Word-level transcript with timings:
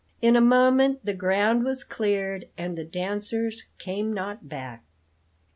In 0.19 0.35
a 0.35 0.41
moment 0.41 1.05
the 1.05 1.13
ground 1.13 1.63
was 1.63 1.83
cleared 1.83 2.47
and 2.57 2.75
the 2.75 2.83
dancers 2.83 3.65
came 3.77 4.11
not 4.11 4.49
back." 4.49 4.83